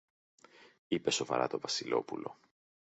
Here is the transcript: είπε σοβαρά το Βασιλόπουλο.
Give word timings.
είπε 0.87 1.11
σοβαρά 1.11 1.47
το 1.47 1.59
Βασιλόπουλο. 1.59 2.39